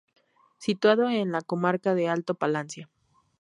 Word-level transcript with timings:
Situado 0.57 1.09
en 1.11 1.31
la 1.31 1.41
comarca 1.43 1.93
del 1.93 2.09
Alto 2.09 2.33
Palancia. 2.33 2.89